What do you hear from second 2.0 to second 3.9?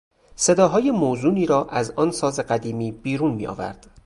ساز قدیمی بیرون می آورد.